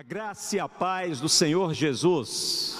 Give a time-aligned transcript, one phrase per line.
[0.00, 2.78] A graça e a paz do Senhor Jesus.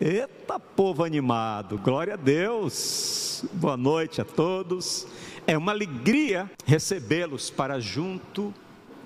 [0.00, 3.44] Eita, povo animado, glória a Deus.
[3.52, 5.06] Boa noite a todos.
[5.46, 8.52] É uma alegria recebê-los para junto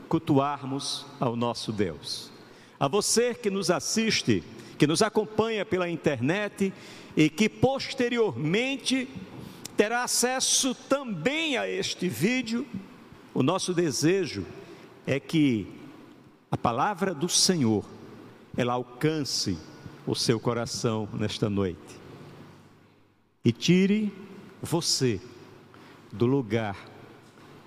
[0.09, 2.31] cultuarmos ao nosso Deus.
[2.81, 4.43] A você que nos assiste,
[4.79, 6.73] que nos acompanha pela internet
[7.15, 9.07] e que posteriormente
[9.77, 12.67] terá acesso também a este vídeo,
[13.35, 14.47] o nosso desejo
[15.07, 15.82] é que
[16.53, 17.83] a palavra do Senhor,
[18.55, 19.57] ela alcance
[20.07, 21.99] o seu coração nesta noite.
[23.43, 24.13] E tire
[24.61, 25.19] você
[26.13, 26.77] do lugar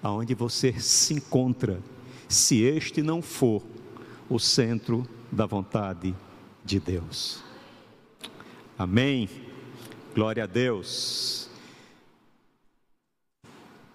[0.04, 1.82] aonde você se encontra,
[2.30, 3.64] se este não for
[4.30, 6.16] o centro da vontade
[6.64, 7.44] de Deus.
[8.78, 9.28] Amém.
[10.14, 11.50] Glória a Deus.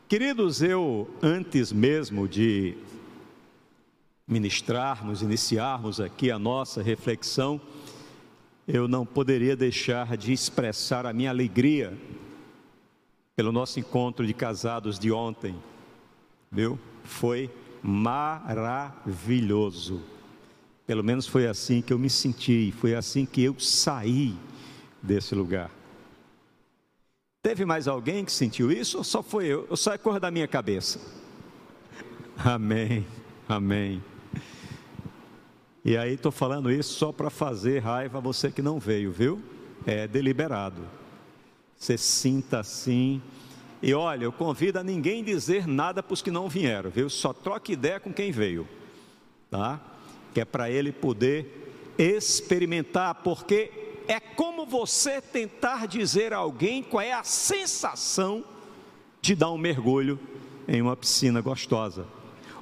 [0.09, 2.77] Queridos, eu antes mesmo de
[4.31, 7.61] ministrarmos, iniciarmos aqui a nossa reflexão,
[8.67, 11.99] eu não poderia deixar de expressar a minha alegria
[13.35, 15.57] pelo nosso encontro de casados de ontem,
[16.51, 16.79] viu?
[17.03, 17.51] Foi
[17.83, 20.01] maravilhoso.
[20.87, 24.37] Pelo menos foi assim que eu me senti, foi assim que eu saí
[25.03, 25.73] desse lugar.
[27.43, 29.67] Teve mais alguém que sentiu isso ou só foi eu?
[29.69, 31.01] Ou só é cor da minha cabeça?
[32.37, 33.05] Amém,
[33.49, 34.01] amém.
[35.91, 39.43] E aí estou falando isso só para fazer raiva a você que não veio, viu?
[39.85, 40.83] É deliberado.
[41.77, 43.21] Você sinta assim.
[43.83, 47.11] E olha, eu convido a ninguém dizer nada para os que não vieram, viu?
[47.11, 48.69] Só troque ideia com quem veio,
[49.51, 49.81] tá?
[50.33, 53.73] Que é para ele poder experimentar, porque
[54.07, 58.45] é como você tentar dizer a alguém qual é a sensação
[59.21, 60.21] de dar um mergulho
[60.69, 62.07] em uma piscina gostosa.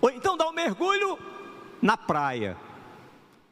[0.00, 1.18] Ou então dar um mergulho
[1.82, 2.56] na praia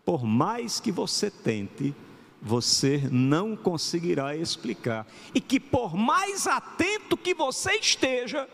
[0.07, 1.93] por mais que você tente,
[2.41, 5.05] você não conseguirá explicar.
[5.35, 8.49] E que por mais atento que você esteja,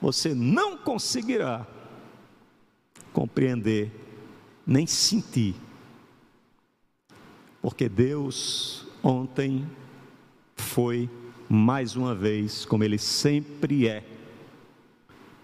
[0.00, 1.66] você não conseguirá
[3.12, 3.92] compreender,
[4.66, 5.54] nem sentir.
[7.60, 9.70] Porque Deus ontem
[10.56, 11.10] foi
[11.50, 14.02] mais uma vez, como Ele sempre é,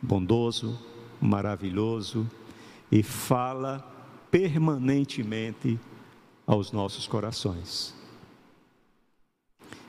[0.01, 0.81] bondoso,
[1.21, 2.27] maravilhoso
[2.91, 3.96] e fala
[4.37, 5.81] permanentemente
[6.47, 7.95] aos nossos corações.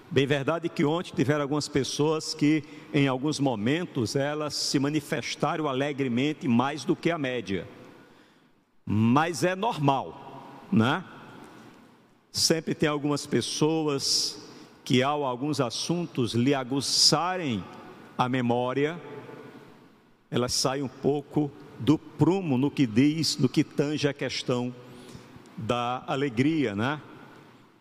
[0.09, 2.63] Bem verdade que ontem tiveram algumas pessoas que,
[2.93, 7.67] em alguns momentos, elas se manifestaram alegremente mais do que a média.
[8.85, 11.03] Mas é normal, né?
[12.31, 14.49] Sempre tem algumas pessoas
[14.85, 17.61] que, ao alguns assuntos lhe aguçarem
[18.17, 18.97] a memória,
[20.31, 24.73] elas saem um pouco do prumo no que diz, no que tange a questão
[25.55, 27.01] da alegria, né?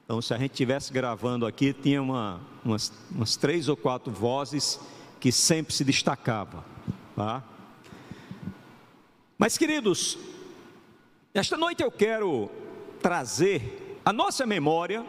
[0.04, 4.78] Então, se a gente estivesse gravando aqui, tinha uma, umas, umas três ou quatro vozes
[5.18, 6.62] que sempre se destacavam,
[7.14, 7.42] tá?
[9.36, 10.16] Mas, queridos,
[11.34, 12.50] esta noite eu quero
[13.02, 15.04] trazer à nossa memória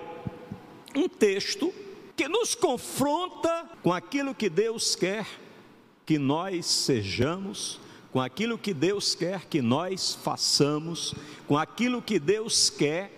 [0.96, 1.74] um texto
[2.16, 5.28] que nos confronta com aquilo que Deus quer
[6.06, 7.80] que nós sejamos
[8.12, 11.14] com aquilo que Deus quer que nós façamos,
[11.48, 13.12] com aquilo que Deus quer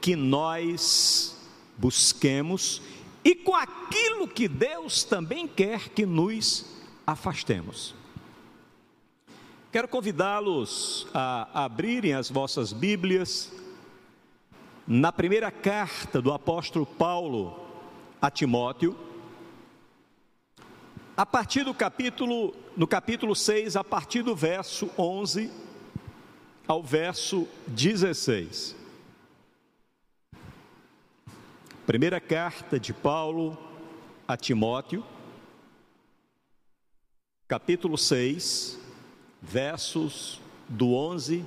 [0.00, 1.36] que nós
[1.78, 2.82] busquemos
[3.24, 6.66] e com aquilo que Deus também quer que nos
[7.06, 7.94] afastemos.
[9.72, 13.50] Quero convidá-los a abrirem as vossas Bíblias
[14.86, 17.58] na primeira carta do apóstolo Paulo
[18.20, 18.96] a Timóteo
[21.16, 25.50] a partir do capítulo, no capítulo 6, a partir do verso 11
[26.66, 28.74] ao verso 16.
[31.86, 33.56] Primeira carta de Paulo
[34.26, 35.04] a Timóteo,
[37.46, 38.80] capítulo 6,
[39.40, 41.44] versos do 11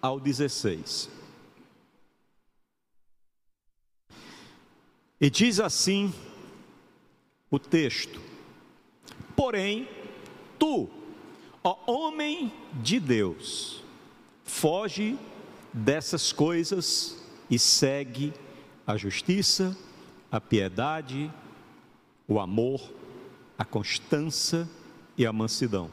[0.00, 1.10] ao 16.
[5.20, 6.14] E diz assim
[7.50, 8.27] o texto:
[9.38, 9.88] Porém,
[10.58, 10.88] tu,
[11.62, 12.52] ó homem
[12.82, 13.84] de Deus,
[14.42, 15.16] foge
[15.72, 18.34] dessas coisas e segue
[18.84, 19.78] a justiça,
[20.28, 21.32] a piedade,
[22.26, 22.80] o amor,
[23.56, 24.68] a constância
[25.16, 25.88] e a mansidão.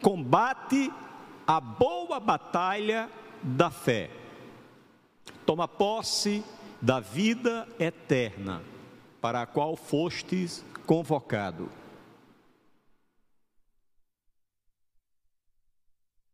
[0.00, 0.90] Combate
[1.46, 3.10] a boa batalha
[3.42, 4.08] da fé.
[5.44, 6.42] Toma posse
[6.80, 8.62] da vida eterna,
[9.20, 11.68] para a qual fostes convocado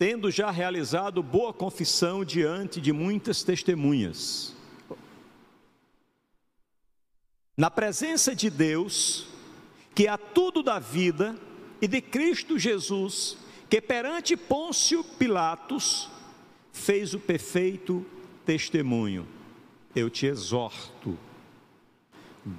[0.06, 4.54] tendo já realizado boa confissão diante de muitas testemunhas.
[7.56, 9.26] Na presença de Deus,
[9.94, 11.34] que a tudo da vida,
[11.80, 13.38] e de Cristo Jesus,
[13.70, 16.10] que perante Pôncio Pilatos
[16.70, 18.04] fez o perfeito
[18.44, 19.26] testemunho.
[19.96, 21.18] Eu te exorto,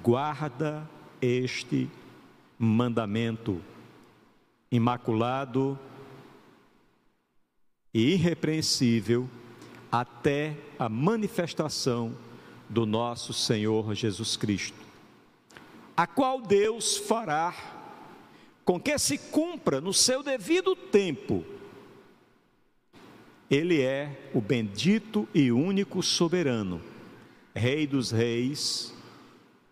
[0.02, 0.84] guarda
[1.22, 1.88] este
[2.58, 3.62] mandamento
[4.68, 5.78] imaculado
[7.96, 9.26] e irrepreensível
[9.90, 12.14] até a manifestação
[12.68, 14.76] do nosso Senhor Jesus Cristo,
[15.96, 17.54] a qual Deus fará
[18.66, 21.42] com que se cumpra no seu devido tempo.
[23.50, 26.82] Ele é o bendito e único soberano,
[27.54, 28.92] Rei dos reis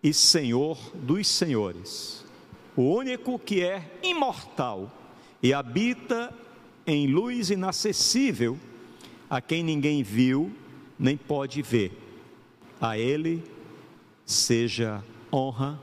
[0.01, 2.25] e Senhor dos senhores,
[2.75, 4.91] o único que é imortal
[5.43, 6.33] e habita
[6.85, 8.59] em luz inacessível,
[9.29, 10.51] a quem ninguém viu
[10.97, 11.91] nem pode ver.
[12.79, 13.43] A Ele
[14.25, 15.79] seja honra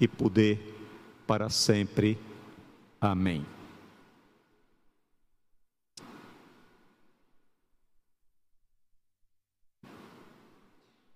[0.00, 0.58] e poder
[1.26, 2.18] para sempre.
[3.00, 3.44] Amém.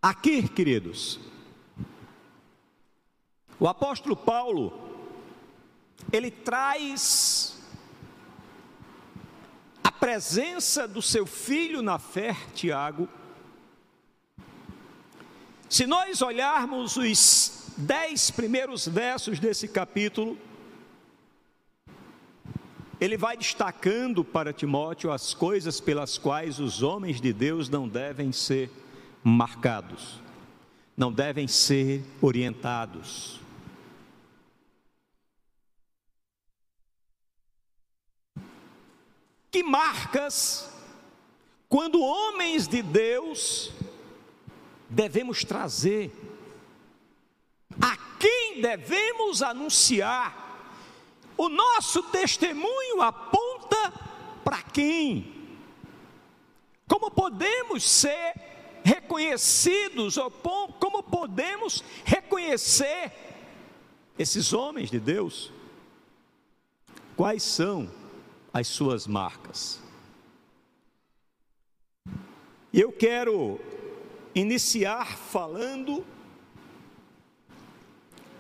[0.00, 1.18] Aqui, queridos,
[3.58, 4.72] o apóstolo Paulo,
[6.12, 7.55] ele traz
[10.00, 13.08] presença do seu filho na fé, Tiago.
[15.68, 20.38] Se nós olharmos os dez primeiros versos desse capítulo,
[23.00, 28.32] ele vai destacando para Timóteo as coisas pelas quais os homens de Deus não devem
[28.32, 28.70] ser
[29.22, 30.20] marcados,
[30.96, 33.40] não devem ser orientados.
[39.56, 40.70] Que marcas,
[41.66, 43.72] quando homens de Deus,
[44.86, 46.12] devemos trazer?
[47.80, 50.84] A quem devemos anunciar?
[51.38, 53.94] O nosso testemunho aponta
[54.44, 55.34] para quem?
[56.86, 58.34] Como podemos ser
[58.84, 63.10] reconhecidos, ou como podemos reconhecer
[64.18, 65.50] esses homens de Deus?
[67.16, 67.90] Quais são
[68.58, 69.78] as suas marcas?
[72.72, 73.60] Eu quero
[74.34, 76.02] iniciar falando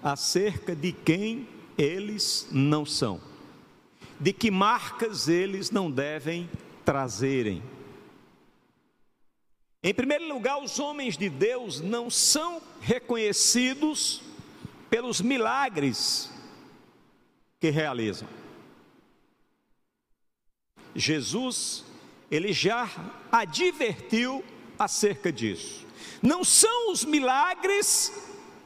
[0.02, 1.46] acerca de quem
[1.76, 3.20] eles não são,
[4.18, 6.48] de que marcas eles não devem
[6.82, 7.62] trazerem.
[9.82, 14.22] Em primeiro lugar, os homens de Deus não são reconhecidos
[14.88, 16.32] pelos milagres
[17.60, 18.45] que realizam.
[20.96, 21.84] Jesus,
[22.30, 22.90] ele já
[23.30, 24.44] advertiu
[24.78, 25.86] acerca disso.
[26.22, 28.12] Não são os milagres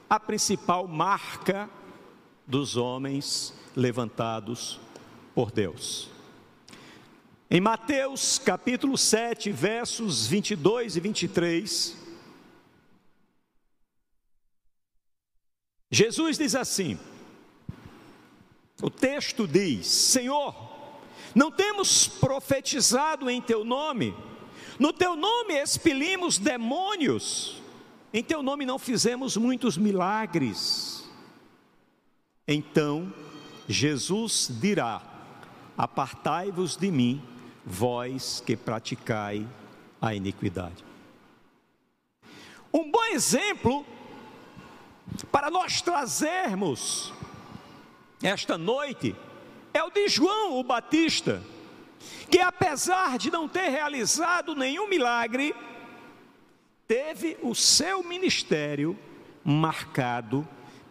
[0.08, 1.68] a principal marca
[2.46, 4.80] dos homens levantados
[5.34, 6.08] por Deus.
[7.50, 11.96] Em Mateus capítulo 7, versos 22 e 23,
[15.90, 16.98] Jesus diz assim:
[18.82, 20.69] o texto diz: Senhor,
[21.34, 24.14] não temos profetizado em teu nome,
[24.78, 27.60] no teu nome expelimos demônios,
[28.12, 31.08] em teu nome não fizemos muitos milagres.
[32.46, 33.12] Então
[33.68, 35.02] Jesus dirá:
[35.76, 37.22] Apartai-vos de mim,
[37.64, 39.46] vós que praticai
[40.00, 40.84] a iniquidade.
[42.72, 43.84] Um bom exemplo
[45.30, 47.12] para nós trazermos
[48.22, 49.14] esta noite
[49.80, 51.42] é o de João o Batista,
[52.30, 55.54] que apesar de não ter realizado nenhum milagre,
[56.86, 58.96] teve o seu ministério
[59.42, 60.46] marcado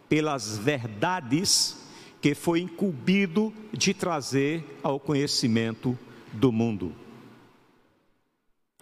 [0.08, 1.88] pelas verdades
[2.20, 5.96] que foi incumbido de trazer ao conhecimento
[6.32, 6.94] do mundo.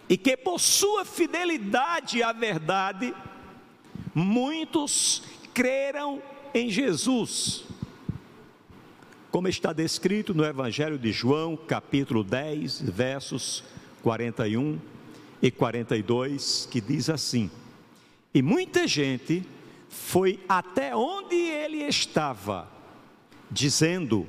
[0.09, 3.13] E que por sua fidelidade à verdade,
[4.15, 5.21] muitos
[5.53, 6.19] creram
[6.51, 7.68] em Jesus.
[9.31, 13.63] Como está descrito no Evangelho de João, capítulo 10, versos
[14.01, 14.79] 41
[15.39, 17.51] e 42, que diz assim:
[18.33, 19.45] E muita gente
[19.87, 22.67] foi até onde ele estava,
[23.51, 24.25] dizendo: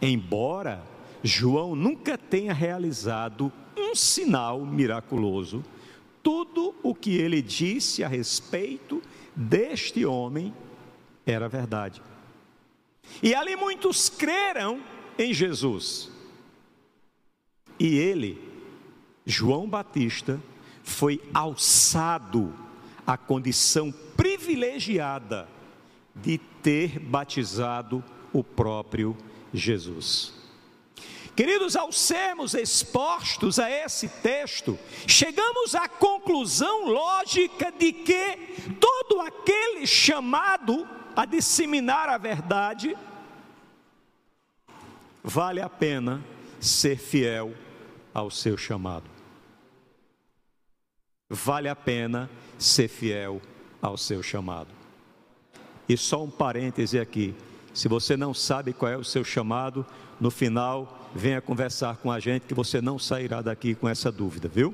[0.00, 0.82] embora
[1.22, 5.62] João nunca tenha realizado um sinal miraculoso,
[6.22, 9.02] tudo o que ele disse a respeito
[9.36, 10.54] deste homem
[11.26, 12.00] era verdade.
[13.22, 14.80] E ali muitos creram
[15.18, 16.10] em Jesus.
[17.78, 18.48] E ele
[19.24, 20.40] João Batista
[20.82, 22.54] foi alçado
[23.06, 25.48] à condição privilegiada
[26.14, 29.16] de ter batizado o próprio
[29.52, 30.32] Jesus.
[31.36, 39.86] Queridos, ao sermos expostos a esse texto, chegamos à conclusão lógica de que todo aquele
[39.86, 40.88] chamado
[41.18, 42.96] a disseminar a verdade,
[45.20, 46.22] vale a pena
[46.60, 47.52] ser fiel
[48.14, 49.10] ao seu chamado.
[51.28, 53.42] Vale a pena ser fiel
[53.82, 54.68] ao seu chamado.
[55.88, 57.34] E só um parêntese aqui:
[57.74, 59.84] se você não sabe qual é o seu chamado,
[60.20, 64.46] no final, venha conversar com a gente que você não sairá daqui com essa dúvida,
[64.46, 64.72] viu?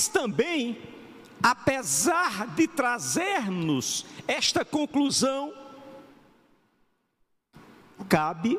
[0.00, 0.80] Mas também,
[1.42, 5.52] apesar de trazermos esta conclusão,
[8.08, 8.58] cabe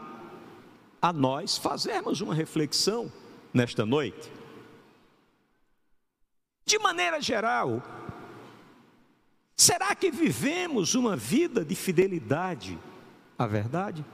[1.01, 3.11] a nós fazermos uma reflexão
[3.51, 4.31] nesta noite.
[6.63, 7.81] De maneira geral,
[9.57, 12.77] será que vivemos uma vida de fidelidade
[13.35, 14.05] à verdade?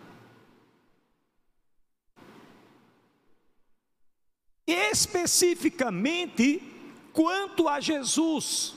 [4.66, 6.77] Especificamente
[7.18, 8.76] quanto a Jesus,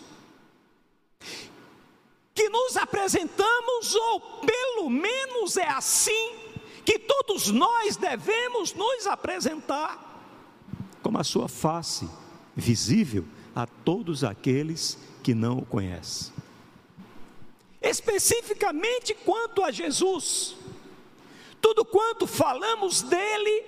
[2.35, 6.39] que nos apresentamos, ou pelo menos é assim
[6.83, 10.25] que todos nós devemos nos apresentar
[11.03, 12.09] como a sua face
[12.57, 16.33] visível a todos aqueles que não o conhecem.
[17.83, 20.57] Especificamente quanto a Jesus,
[21.61, 23.65] tudo quanto falamos dele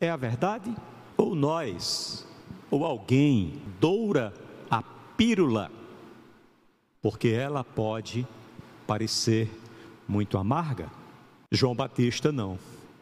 [0.00, 0.74] é a verdade?
[1.18, 2.26] Ou nós,
[2.72, 4.32] ou alguém, doura
[4.70, 5.70] a pílula,
[7.02, 8.26] porque ela pode
[8.86, 9.50] parecer
[10.08, 10.90] muito amarga?
[11.50, 12.58] João Batista não,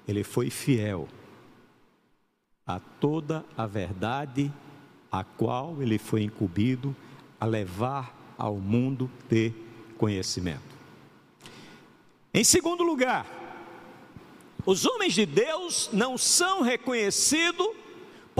[0.08, 1.06] ele foi fiel
[2.66, 4.52] a toda a verdade
[5.10, 6.94] a qual ele foi incumbido
[7.38, 9.54] a levar ao mundo ter
[9.96, 10.76] conhecimento.
[12.34, 13.24] Em segundo lugar,
[14.66, 17.79] os homens de Deus não são reconhecidos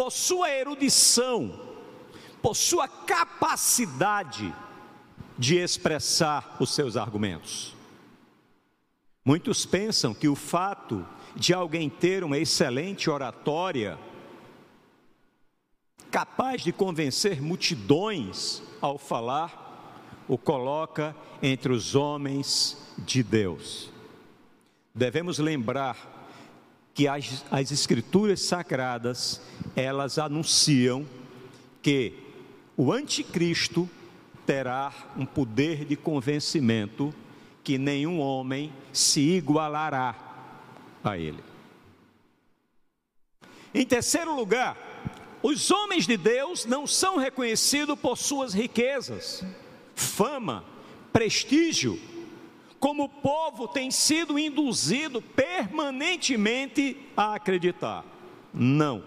[0.01, 1.61] por sua erudição,
[2.41, 4.51] por sua capacidade
[5.37, 7.77] de expressar os seus argumentos.
[9.23, 13.99] Muitos pensam que o fato de alguém ter uma excelente oratória,
[16.11, 23.93] capaz de convencer multidões ao falar, o coloca entre os homens de Deus.
[24.95, 26.20] Devemos lembrar
[26.95, 29.41] que as, as escrituras sagradas,
[29.75, 31.07] elas anunciam
[31.83, 32.15] que
[32.77, 33.89] o anticristo
[34.47, 37.15] terá um poder de convencimento
[37.63, 40.15] que nenhum homem se igualará
[41.05, 41.43] a ele.
[43.73, 44.77] Em terceiro lugar,
[45.43, 49.45] os homens de Deus não são reconhecidos por suas riquezas,
[49.95, 50.65] fama,
[51.13, 51.99] prestígio,
[52.81, 58.05] como o povo tem sido induzido permanentemente a acreditar.
[58.53, 59.05] Não.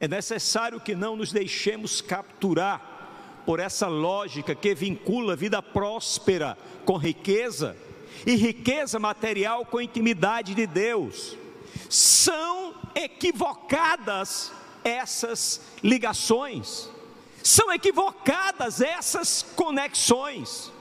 [0.00, 6.96] É necessário que não nos deixemos capturar por essa lógica que vincula vida próspera com
[6.96, 7.76] riqueza
[8.26, 11.36] e riqueza material com intimidade de Deus.
[11.90, 14.50] São equivocadas
[14.82, 16.88] essas ligações,
[17.42, 20.72] são equivocadas essas conexões.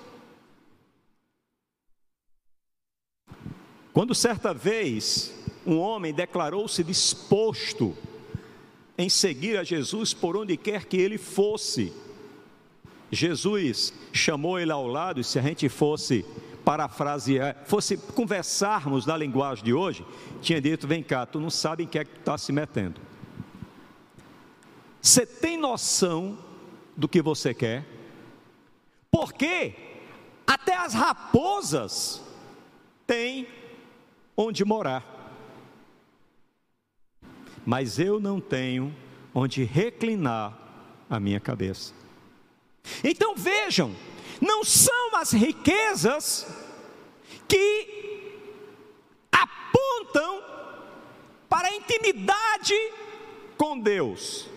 [3.94, 5.34] Quando certa vez
[5.66, 7.96] um homem declarou-se disposto
[8.98, 11.92] em seguir a Jesus por onde quer que ele fosse,
[13.12, 16.26] Jesus chamou ele ao lado e se a gente fosse
[16.64, 20.06] parafrasear, fosse conversarmos na linguagem de hoje,
[20.42, 23.02] tinha dito: vem cá, tu não sabe em que é que tu está se metendo.
[25.02, 26.38] Você tem noção
[26.96, 27.86] do que você quer?
[29.10, 29.74] Porque
[30.48, 32.22] até as raposas
[33.06, 33.48] têm
[34.42, 35.06] onde morar.
[37.66, 38.94] Mas eu não tenho
[39.34, 40.58] onde reclinar
[41.10, 41.94] a minha cabeça.
[43.04, 43.96] Então vejam,
[44.42, 46.48] não são as riquezas
[47.48, 48.38] que
[49.32, 50.44] apontam
[51.48, 52.74] para a intimidade
[53.58, 54.50] com Deus.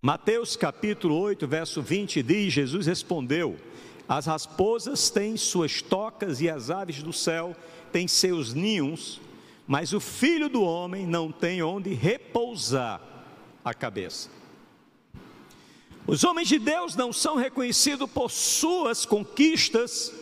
[0.00, 3.58] Mateus capítulo 8, verso 20 diz: Jesus respondeu:
[4.08, 7.56] As raposas têm suas tocas e as aves do céu
[7.90, 9.20] têm seus ninhos,
[9.66, 13.00] mas o filho do homem não tem onde repousar
[13.64, 14.28] a cabeça.
[16.06, 20.12] Os homens de Deus não são reconhecidos por suas conquistas,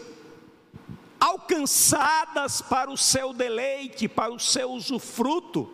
[1.19, 5.73] alcançadas para o seu deleite, para o seu usufruto,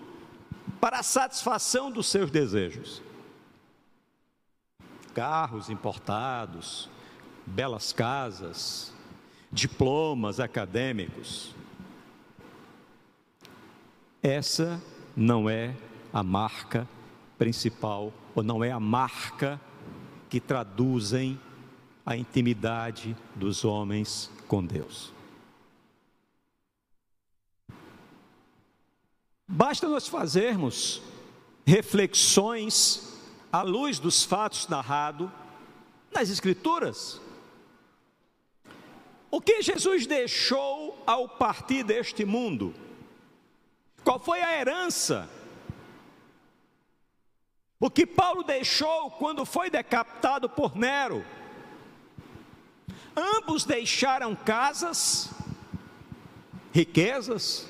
[0.81, 3.03] para a satisfação dos seus desejos.
[5.13, 6.89] Carros importados,
[7.49, 8.93] belas casas,
[9.51, 11.55] diplomas acadêmicos.
[14.23, 14.81] Essa
[15.17, 15.75] não é
[16.13, 16.89] a marca
[17.39, 19.61] principal, ou não é a marca
[20.29, 21.41] que traduzem
[22.05, 25.13] a intimidade dos homens com Deus.
[29.47, 31.01] Basta nós fazermos
[31.65, 33.19] reflexões
[33.53, 35.31] à luz dos fatos narrados
[36.13, 37.21] nas Escrituras.
[39.31, 42.75] O que Jesus deixou ao partir deste mundo?
[44.03, 45.29] Qual foi a herança?
[47.79, 51.25] O que Paulo deixou quando foi decapitado por Nero?
[53.15, 55.31] Ambos deixaram casas,
[56.73, 57.69] riquezas,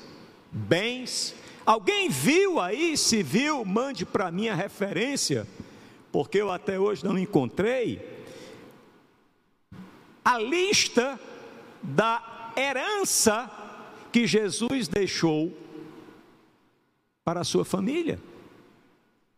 [0.51, 1.35] bens,
[1.69, 2.97] Alguém viu aí?
[2.97, 5.45] Se viu, mande para mim a referência,
[6.11, 8.01] porque eu até hoje não encontrei.
[10.25, 11.19] A lista
[11.81, 13.49] da herança
[14.11, 15.55] que Jesus deixou
[17.23, 18.19] para a sua família,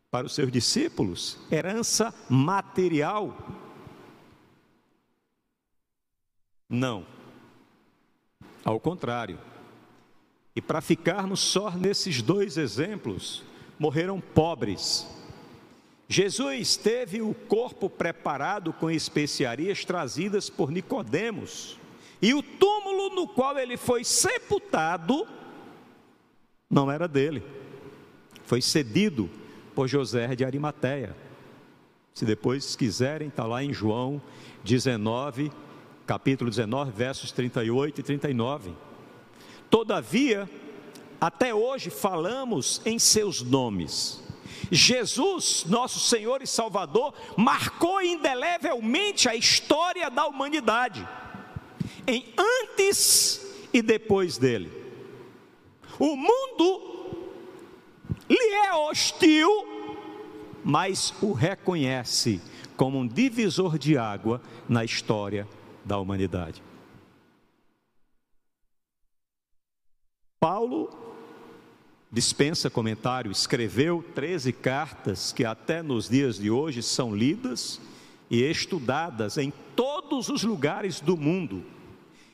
[0.09, 3.37] para os seus discípulos, herança material.
[6.69, 7.05] Não.
[8.63, 9.39] Ao contrário
[10.55, 13.43] e para ficarmos só nesses dois exemplos,
[13.79, 15.07] morreram pobres.
[16.07, 21.79] Jesus teve o corpo preparado com especiarias trazidas por Nicodemos,
[22.21, 25.27] e o túmulo no qual ele foi sepultado
[26.69, 27.43] não era dele.
[28.45, 29.29] Foi cedido
[29.75, 31.15] por José de Arimateia.
[32.13, 34.21] Se depois quiserem, está lá em João
[34.63, 35.51] 19,
[36.05, 38.73] capítulo 19, versos 38 e 39.
[39.69, 40.49] Todavia,
[41.19, 44.21] até hoje falamos em seus nomes.
[44.71, 51.07] Jesus, nosso Senhor e Salvador, marcou indelevelmente a história da humanidade,
[52.11, 54.69] em antes e depois dele.
[55.97, 56.91] O mundo
[58.29, 59.49] lhe é hostil,
[60.63, 62.41] mas o reconhece
[62.75, 65.47] como um divisor de água na história
[65.85, 66.61] da humanidade.
[70.37, 70.89] Paulo
[72.11, 77.79] dispensa comentário, escreveu 13 cartas que até nos dias de hoje são lidas
[78.29, 81.63] e estudadas em todos os lugares do mundo,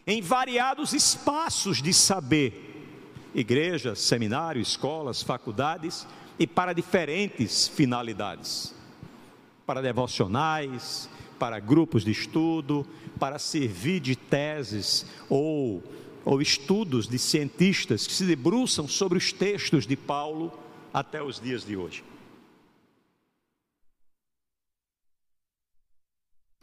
[0.07, 6.07] em variados espaços de saber, igrejas, seminários, escolas, faculdades
[6.39, 8.73] e para diferentes finalidades.
[9.65, 12.87] Para devocionais, para grupos de estudo,
[13.19, 15.83] para servir de teses ou
[16.29, 20.51] ou estudos de cientistas que se debruçam sobre os textos de Paulo
[20.93, 22.03] até os dias de hoje.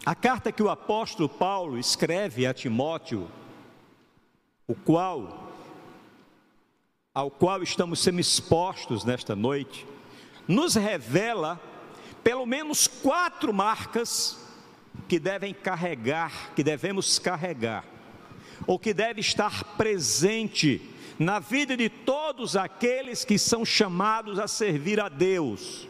[0.06, 3.30] A carta que o apóstolo Paulo escreve a Timóteo,
[4.66, 5.44] o qual
[7.14, 9.86] ao qual estamos sendo expostos nesta noite,
[10.48, 11.60] nos revela
[12.24, 14.36] pelo menos quatro marcas
[15.08, 17.84] que devem carregar, que devemos carregar
[18.66, 25.00] ou que deve estar presente na vida de todos aqueles que são chamados a servir
[25.00, 25.86] a Deus.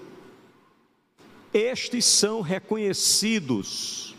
[1.54, 4.14] Estes são reconhecidos,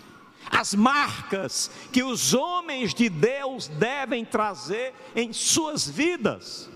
[0.49, 6.69] as marcas que os homens de Deus devem trazer em suas vidas.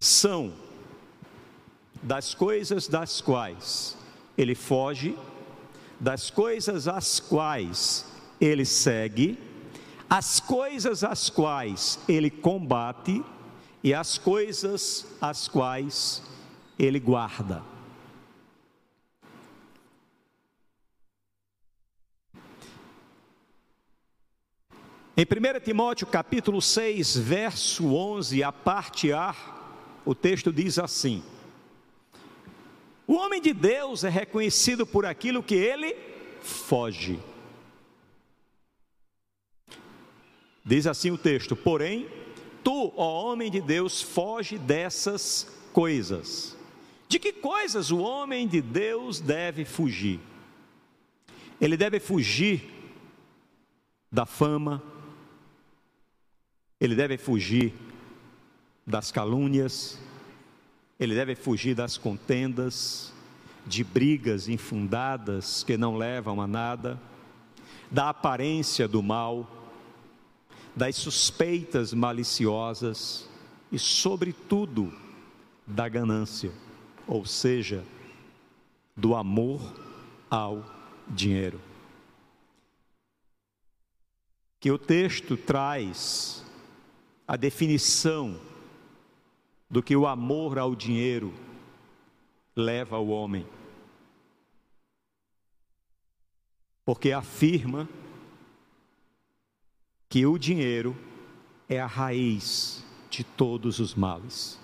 [0.00, 0.54] São
[2.02, 3.96] das coisas das quais
[4.36, 5.16] ele foge
[6.00, 8.04] das coisas às quais
[8.40, 9.38] ele segue,
[10.08, 13.24] as coisas às quais ele combate
[13.84, 16.22] e as coisas às quais
[16.78, 17.62] ele guarda.
[25.14, 29.36] Em 1 Timóteo capítulo 6, verso 11, a parte A,
[30.02, 31.22] o texto diz assim:
[33.06, 35.94] o homem de Deus é reconhecido por aquilo que ele
[36.40, 37.20] foge.
[40.64, 42.23] Diz assim o texto: Porém,
[42.64, 46.56] tu, ó homem de Deus, foge dessas coisas.
[47.06, 50.18] De que coisas o homem de Deus deve fugir?
[51.60, 52.72] Ele deve fugir
[54.10, 54.82] da fama,
[56.80, 57.72] ele deve fugir
[58.86, 59.98] das calúnias,
[60.98, 63.12] ele deve fugir das contendas,
[63.66, 67.00] de brigas infundadas que não levam a nada.
[67.90, 69.48] da aparência do mal,
[70.74, 73.28] das suspeitas maliciosas
[73.70, 74.92] e, sobretudo,
[75.66, 76.52] da ganância,
[77.06, 77.84] ou seja,
[78.96, 79.60] do amor
[80.30, 80.64] ao
[81.08, 81.60] dinheiro.
[84.60, 86.44] Que o texto traz
[87.26, 88.40] a definição
[89.68, 91.32] do que o amor ao dinheiro
[92.54, 93.46] leva ao homem.
[96.84, 97.88] Porque afirma
[100.14, 100.96] que o dinheiro
[101.68, 104.60] é a raiz de todos os males.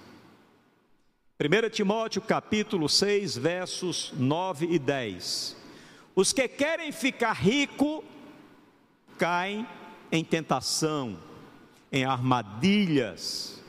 [1.40, 5.56] 1 Timóteo capítulo 6, versos 9 e 10.
[6.14, 8.04] Os que querem ficar rico
[9.18, 9.66] caem
[10.12, 11.18] em tentação,
[11.90, 13.60] em armadilhas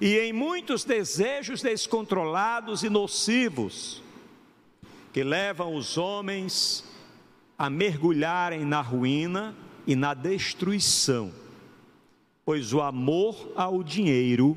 [0.00, 4.00] e em muitos desejos descontrolados e nocivos
[5.12, 6.84] que levam os homens
[7.58, 9.56] a mergulharem na ruína
[9.86, 11.32] e na destruição,
[12.44, 14.56] pois o amor ao dinheiro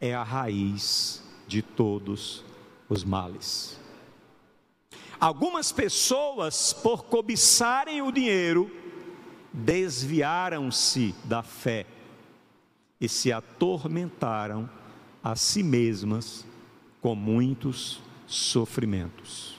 [0.00, 2.44] é a raiz de todos
[2.88, 3.78] os males.
[5.20, 8.70] Algumas pessoas, por cobiçarem o dinheiro,
[9.52, 11.86] desviaram-se da fé
[13.00, 14.68] e se atormentaram
[15.22, 16.44] a si mesmas
[17.00, 19.56] com muitos sofrimentos.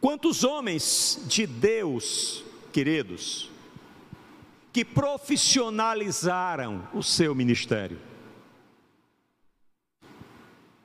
[0.00, 3.50] Quantos homens de Deus, queridos,
[4.72, 7.98] que profissionalizaram o seu ministério?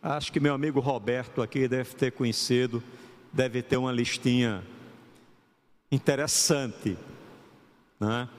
[0.01, 2.83] Acho que meu amigo Roberto aqui deve ter conhecido,
[3.31, 4.63] deve ter uma listinha
[5.91, 6.97] interessante,
[7.99, 8.29] né?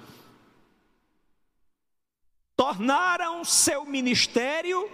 [2.58, 4.90] tornaram seu ministério,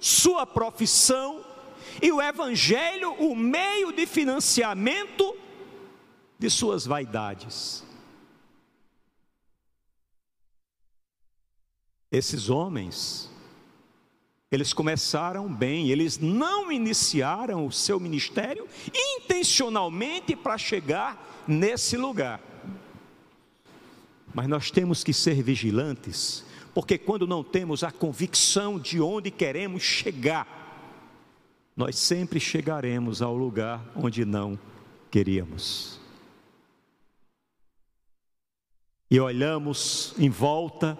[0.00, 1.40] sua profissão
[2.02, 5.36] e o evangelho o meio de financiamento
[6.36, 7.85] de suas vaidades.
[12.10, 13.30] Esses homens,
[14.50, 22.40] eles começaram bem, eles não iniciaram o seu ministério intencionalmente para chegar nesse lugar.
[24.34, 29.82] Mas nós temos que ser vigilantes porque quando não temos a convicção de onde queremos
[29.82, 30.46] chegar,
[31.74, 34.58] nós sempre chegaremos ao lugar onde não
[35.10, 35.98] queríamos.
[39.10, 40.98] E olhamos em volta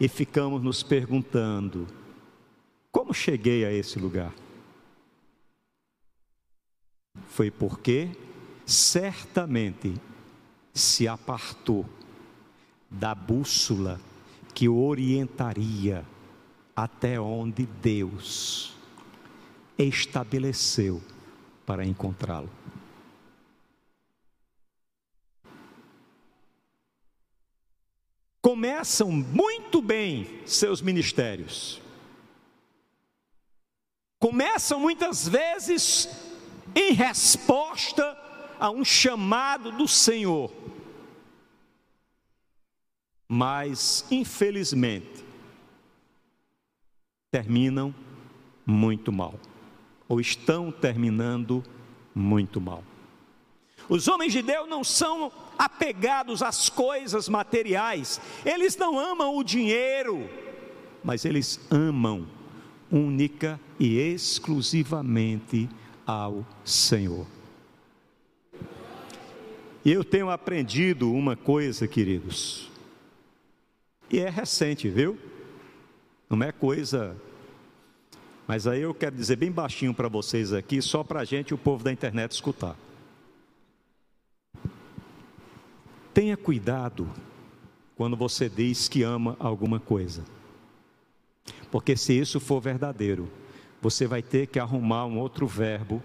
[0.00, 1.86] e ficamos nos perguntando:
[2.90, 4.32] como cheguei a esse lugar?
[7.28, 8.10] Foi porque
[8.64, 9.94] certamente
[10.72, 11.84] se apartou
[12.90, 14.00] da bússola
[14.54, 16.04] que o orientaria
[16.74, 18.74] até onde Deus
[19.76, 21.02] estabeleceu
[21.66, 22.48] para encontrá-lo.
[28.48, 31.82] Começam muito bem seus ministérios.
[34.18, 36.08] Começam muitas vezes
[36.74, 38.16] em resposta
[38.58, 40.50] a um chamado do Senhor
[43.28, 45.22] mas infelizmente
[47.30, 47.94] terminam
[48.64, 49.38] muito mal,
[50.08, 51.62] ou estão terminando
[52.14, 52.82] muito mal.
[53.86, 60.28] Os homens de Deus não são apegados às coisas materiais, eles não amam o dinheiro,
[61.02, 62.26] mas eles amam
[62.90, 65.68] única e exclusivamente
[66.06, 67.26] ao Senhor.
[69.84, 72.70] E eu tenho aprendido uma coisa, queridos,
[74.10, 75.18] e é recente, viu?
[76.28, 77.16] Não é coisa.
[78.46, 81.58] Mas aí eu quero dizer bem baixinho para vocês aqui, só para a gente o
[81.58, 82.76] povo da internet escutar.
[86.18, 87.08] Tenha cuidado
[87.96, 90.24] quando você diz que ama alguma coisa.
[91.70, 93.30] Porque se isso for verdadeiro,
[93.80, 96.02] você vai ter que arrumar um outro verbo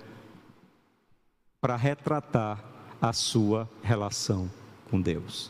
[1.59, 2.63] para retratar
[3.01, 4.51] a sua relação
[4.87, 5.49] com Deus.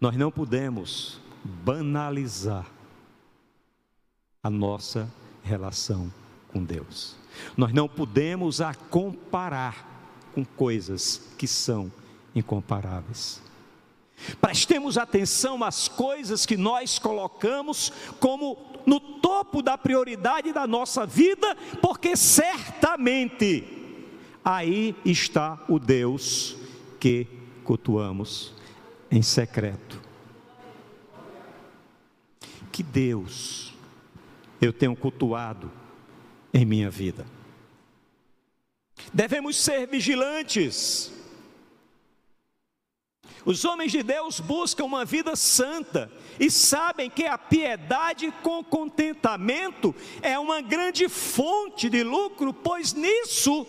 [0.00, 2.66] Nós não podemos banalizar
[4.42, 5.08] a nossa
[5.44, 6.12] relação
[6.48, 7.16] com Deus.
[7.56, 9.94] Nós não podemos a comparar
[10.34, 11.90] com coisas que são
[12.34, 13.42] incomparáveis.
[14.40, 21.56] Prestemos atenção às coisas que nós colocamos como no topo da prioridade da nossa vida,
[21.80, 23.64] porque certamente
[24.44, 26.56] aí está o Deus
[27.00, 27.26] que
[27.64, 28.54] cultuamos
[29.10, 30.00] em secreto.
[32.70, 33.72] Que Deus
[34.60, 35.70] eu tenho cultuado
[36.54, 37.26] em minha vida.
[39.12, 41.12] Devemos ser vigilantes.
[43.44, 49.94] Os homens de Deus buscam uma vida santa e sabem que a piedade com contentamento
[50.22, 53.66] é uma grande fonte de lucro, pois nisso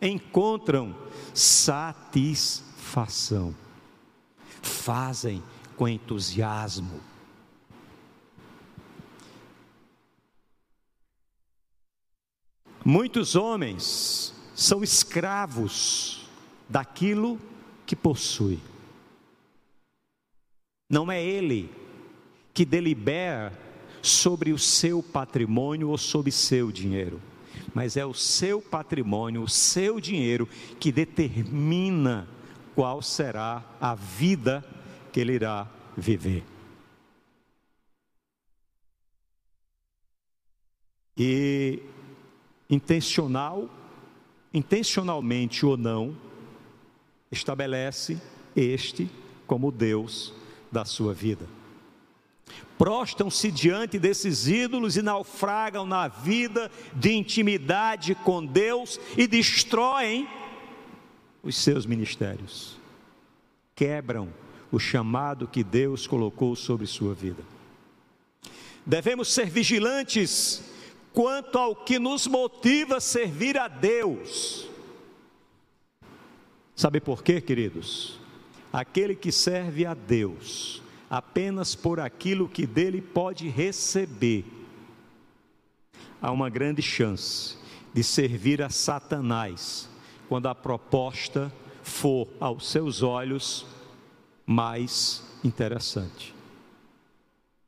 [0.00, 0.96] encontram
[1.34, 3.54] satisfação.
[4.62, 5.42] Fazem
[5.76, 7.00] com entusiasmo.
[12.88, 16.24] Muitos homens são escravos
[16.68, 17.36] daquilo
[17.84, 18.60] que possui.
[20.88, 21.68] Não é ele
[22.54, 23.52] que delibera
[24.00, 27.20] sobre o seu patrimônio ou sobre seu dinheiro,
[27.74, 32.28] mas é o seu patrimônio, o seu dinheiro que determina
[32.72, 34.64] qual será a vida
[35.12, 36.44] que ele irá viver.
[41.16, 41.82] E
[42.68, 43.68] intencional,
[44.52, 46.16] intencionalmente ou não,
[47.30, 48.20] estabelece
[48.54, 49.10] este
[49.46, 50.32] como Deus
[50.70, 51.46] da sua vida.
[52.78, 60.28] Prostam-se diante desses ídolos e naufragam na vida de intimidade com Deus e destroem
[61.42, 62.76] os seus ministérios.
[63.74, 64.28] Quebram
[64.70, 67.42] o chamado que Deus colocou sobre sua vida.
[68.84, 70.62] Devemos ser vigilantes
[71.16, 74.68] quanto ao que nos motiva a servir a Deus.
[76.74, 78.20] Sabe por quê, queridos?
[78.70, 84.44] Aquele que serve a Deus apenas por aquilo que dele pode receber,
[86.20, 87.56] há uma grande chance
[87.94, 89.88] de servir a Satanás
[90.28, 91.50] quando a proposta
[91.82, 93.64] for aos seus olhos
[94.44, 96.34] mais interessante,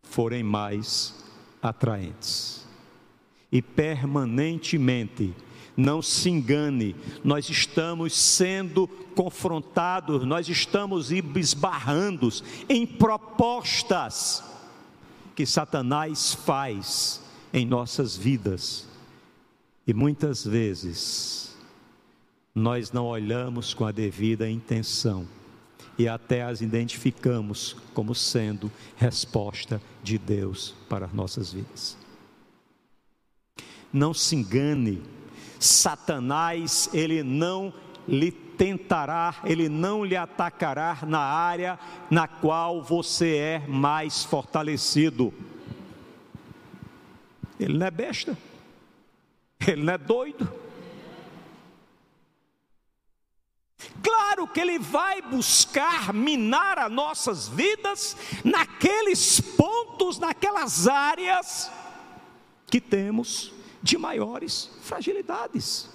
[0.03, 1.15] forem mais
[1.63, 2.68] atraentes.
[3.51, 5.35] E permanentemente
[5.79, 12.29] não se engane, nós estamos sendo confrontados, nós estamos esbarrando
[12.69, 14.43] em propostas
[15.37, 18.89] que Satanás faz em nossas vidas.
[19.87, 21.57] E muitas vezes
[22.53, 25.29] nós não olhamos com a devida intenção
[25.97, 32.08] e até as identificamos como sendo resposta de Deus para as nossas vidas.
[33.93, 35.03] Não se engane,
[35.59, 37.73] Satanás, ele não
[38.07, 41.79] lhe tentará, ele não lhe atacará na área
[42.11, 45.33] na qual você é mais fortalecido.
[47.59, 48.37] Ele não é besta,
[49.67, 50.53] ele não é doido.
[54.03, 61.71] Claro que ele vai buscar minar as nossas vidas naqueles pontos, naquelas áreas
[62.67, 63.58] que temos
[63.89, 65.89] de maiores fragilidades.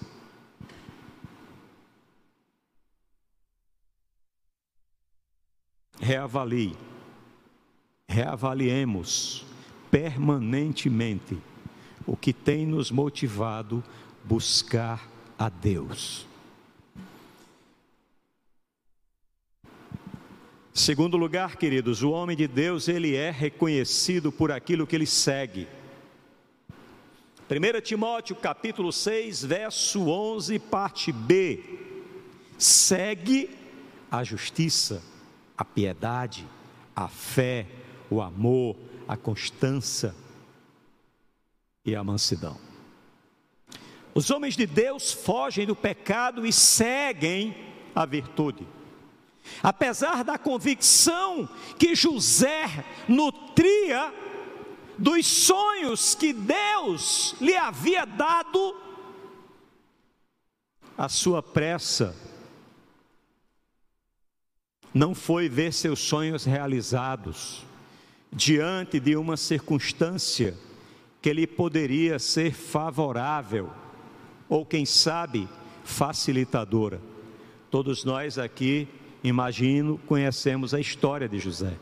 [6.00, 6.76] Reavalie,
[8.10, 9.46] reavaliemos
[9.92, 11.38] permanentemente
[12.08, 13.84] o que tem nos motivado
[14.24, 16.26] buscar a Deus.
[20.74, 25.68] Segundo lugar, queridos, o homem de Deus, ele é reconhecido por aquilo que ele segue.
[27.50, 31.62] 1 Timóteo capítulo 6, verso 11, parte B.
[32.58, 33.50] Segue
[34.10, 35.04] a justiça,
[35.58, 36.48] a piedade,
[36.96, 37.68] a fé,
[38.10, 38.78] o amor,
[39.08, 40.16] a constância
[41.86, 42.58] e a mansidão.
[44.16, 47.56] Os homens de Deus fogem do pecado e seguem
[47.94, 48.66] a virtude.
[49.62, 54.14] Apesar da convicção que José nutria
[54.98, 58.76] dos sonhos que Deus lhe havia dado,
[60.98, 62.16] a sua pressa
[64.94, 67.66] não foi ver seus sonhos realizados
[68.32, 70.56] diante de uma circunstância
[71.22, 73.72] que lhe poderia ser favorável
[74.48, 75.48] ou quem sabe
[75.84, 77.02] facilitadora.
[77.72, 78.88] Todos nós aqui,
[79.24, 81.74] imagino, conhecemos a história de José.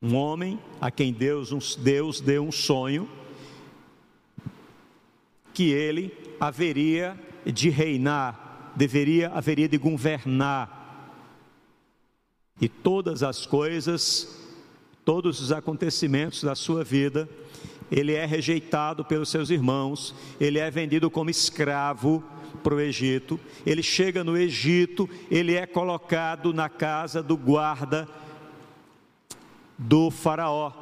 [0.00, 3.08] Um homem a quem Deus, Deus deu um sonho
[5.52, 10.78] que ele haveria de reinar, deveria haveria de governar.
[12.60, 14.38] E todas as coisas,
[15.04, 17.28] todos os acontecimentos da sua vida,
[17.90, 22.22] ele é rejeitado pelos seus irmãos, ele é vendido como escravo
[22.62, 28.08] para o Egito, ele chega no Egito, ele é colocado na casa do guarda
[29.78, 30.72] do Faraó,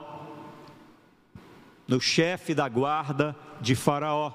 [1.87, 4.33] no chefe da guarda de Faraó.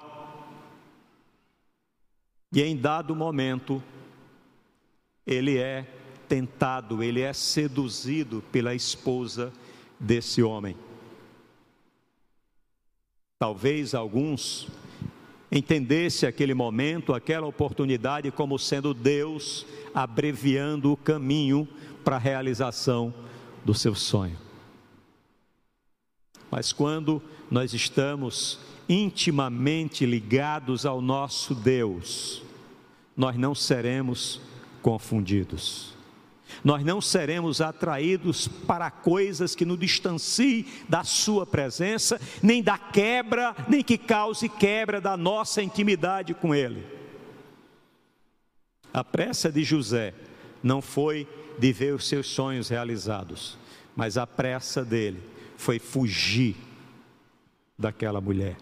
[2.54, 3.82] E em dado momento,
[5.26, 5.88] ele é
[6.28, 9.52] tentado, ele é seduzido pela esposa
[10.00, 10.78] desse homem.
[13.40, 14.68] Talvez alguns
[15.52, 21.68] entendesse aquele momento, aquela oportunidade como sendo Deus abreviando o caminho
[22.04, 23.14] para a realização
[23.66, 24.51] do seu sonho.
[26.52, 28.60] Mas quando nós estamos
[28.90, 32.44] intimamente ligados ao nosso Deus,
[33.16, 34.42] nós não seremos
[34.82, 35.94] confundidos.
[36.62, 43.56] Nós não seremos atraídos para coisas que nos distanciem da Sua presença, nem da quebra,
[43.70, 46.86] nem que cause quebra da nossa intimidade com Ele.
[48.94, 50.14] A pressa de José
[50.62, 51.26] não foi
[51.58, 53.58] de ver os seus sonhos realizados,
[53.96, 55.31] mas a pressa dele
[55.62, 56.56] foi fugir
[57.78, 58.58] daquela mulher.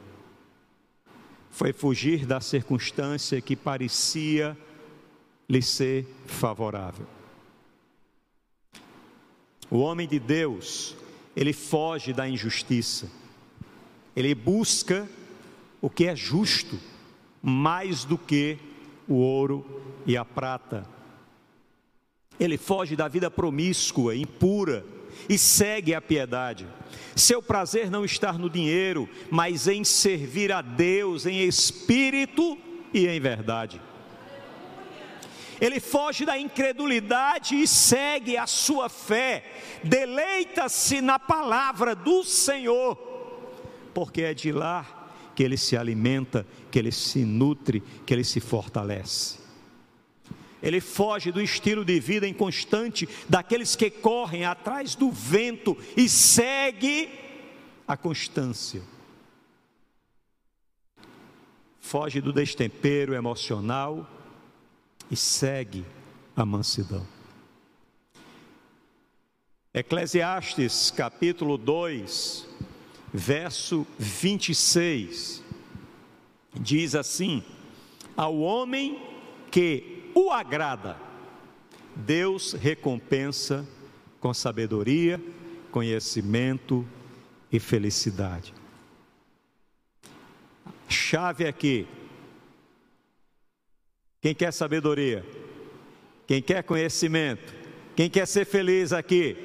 [1.49, 4.57] Foi fugir da circunstância que parecia
[5.47, 7.07] lhe ser favorável.
[9.71, 10.93] O homem de Deus,
[11.37, 13.09] ele foge da injustiça,
[14.13, 15.07] ele busca
[15.81, 16.77] o que é justo,
[17.41, 18.57] mais do que
[19.07, 19.65] o ouro
[20.05, 20.85] e a prata.
[22.37, 24.85] Ele foge da vida promíscua, impura,
[25.27, 26.67] e segue a piedade.
[27.15, 32.57] Seu prazer não está no dinheiro, mas em servir a Deus em espírito
[32.93, 33.81] e em verdade.
[35.59, 39.43] Ele foge da incredulidade e segue a sua fé,
[39.83, 42.95] deleita-se na palavra do Senhor,
[43.93, 48.39] porque é de lá que ele se alimenta, que ele se nutre, que ele se
[48.39, 49.39] fortalece.
[50.61, 57.09] Ele foge do estilo de vida inconstante daqueles que correm atrás do vento e segue
[57.87, 58.81] a constância.
[61.79, 64.07] Foge do destempero emocional
[65.09, 65.85] e segue
[66.35, 67.07] a mansidão.
[69.73, 72.45] Eclesiastes capítulo 2,
[73.13, 75.43] verso 26,
[76.53, 77.43] diz assim:
[78.17, 78.99] Ao homem
[79.49, 80.97] que o agrada,
[81.95, 83.67] Deus recompensa
[84.19, 85.21] com sabedoria,
[85.71, 86.87] conhecimento
[87.51, 88.53] e felicidade.
[90.87, 91.87] Chave aqui.
[94.21, 95.25] Quem quer sabedoria?
[96.27, 97.53] Quem quer conhecimento?
[97.95, 99.37] Quem quer ser feliz aqui?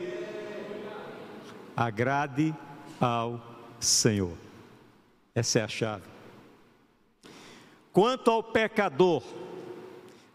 [1.76, 2.54] Agrade
[3.00, 3.42] ao
[3.80, 4.36] Senhor.
[5.34, 6.04] Essa é a chave.
[7.92, 9.22] Quanto ao pecador,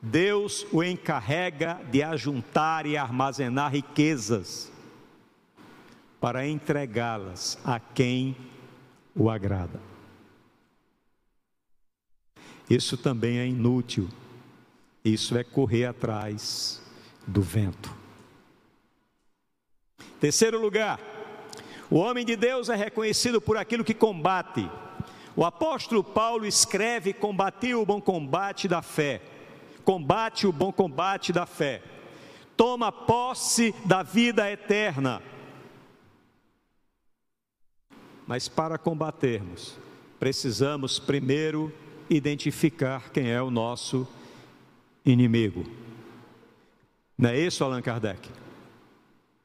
[0.02, 4.72] Deus o encarrega de ajuntar e armazenar riquezas
[6.22, 8.36] para entregá-las a quem
[9.16, 9.80] o agrada.
[12.70, 14.08] Isso também é inútil,
[15.04, 16.82] isso é correr atrás
[17.28, 17.94] do vento.
[20.20, 21.00] Terceiro lugar,
[21.90, 24.70] o homem de Deus é reconhecido por aquilo que combate.
[25.36, 29.22] O apóstolo Paulo escreve: combati o bom combate da fé
[29.90, 31.82] combate o bom combate da fé,
[32.56, 35.20] toma posse da vida eterna.
[38.28, 39.80] Mas para combatermos,
[40.20, 41.74] precisamos primeiro
[42.08, 44.08] identificar quem é o nosso
[45.04, 45.66] inimigo.
[47.18, 48.30] Não é isso, Allan Kardec?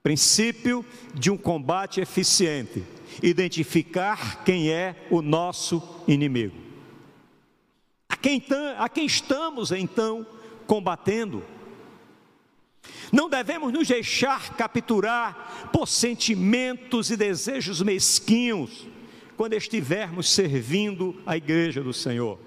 [0.03, 2.85] Princípio de um combate eficiente:
[3.23, 6.63] identificar quem é o nosso inimigo.
[8.11, 8.45] A quem,
[8.77, 10.34] a quem estamos então
[10.67, 11.45] combatendo.
[13.13, 18.87] Não devemos nos deixar capturar por sentimentos e desejos mesquinhos
[19.37, 22.39] quando estivermos servindo a igreja do Senhor.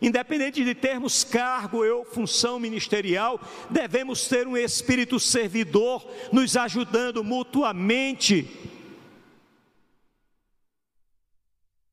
[0.00, 8.50] Independente de termos cargo ou função ministerial, devemos ter um espírito servidor nos ajudando mutuamente.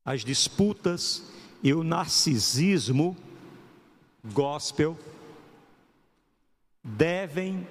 [0.04, 1.24] As disputas
[1.62, 3.16] e o narcisismo
[4.34, 4.98] gospel
[6.84, 7.68] devem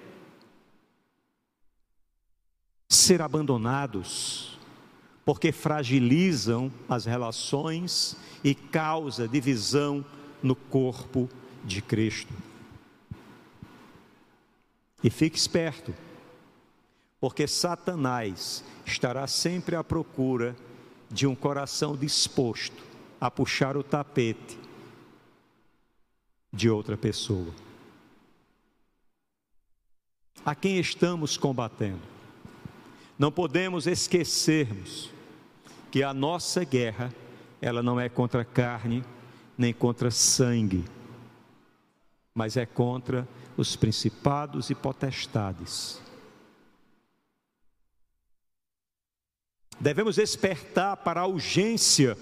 [2.89, 4.59] ser abandonados,
[5.25, 10.05] porque fragilizam as relações e causa divisão
[10.43, 11.29] no corpo
[11.65, 12.33] de Cristo.
[15.03, 15.95] E fique esperto,
[17.21, 20.57] porque Satanás estará sempre à procura
[21.11, 22.83] de um coração disposto
[23.21, 24.59] a puxar o tapete
[26.53, 27.68] de outra pessoa
[30.49, 32.01] a quem estamos combatendo.
[33.19, 35.11] Não podemos esquecermos
[35.91, 37.13] que a nossa guerra,
[37.61, 39.05] ela não é contra carne
[39.59, 40.87] nem contra sangue,
[42.35, 43.29] mas é contra
[43.59, 46.01] os principados e potestades.
[49.79, 52.17] Devemos despertar para a urgência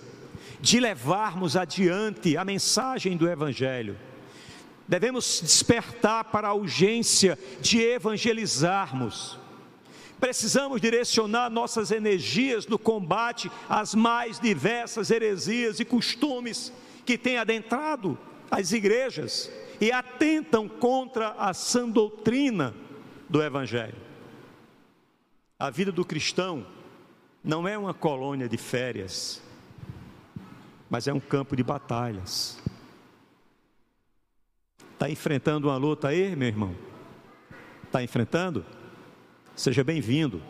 [0.61, 3.97] de levarmos adiante a mensagem do Evangelho.
[4.89, 9.39] Devemos despertar para a urgência de evangelizarmos.
[10.21, 16.73] Precisamos direcionar nossas energias no combate às mais diversas heresias e costumes
[17.05, 18.19] que têm adentrado
[18.51, 22.75] as igrejas e atentam contra a sã doutrina
[23.29, 23.97] do Evangelho.
[25.59, 26.67] A vida do cristão
[27.43, 29.43] não é uma colônia de férias,
[30.89, 32.59] mas é um campo de batalhas.
[34.97, 36.75] Está enfrentando uma luta aí, meu irmão?
[37.85, 38.65] Está enfrentando?
[39.55, 40.43] Seja bem-vindo.